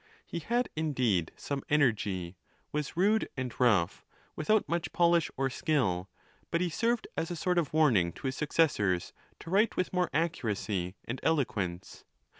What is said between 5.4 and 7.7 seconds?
skill, but he served as a sort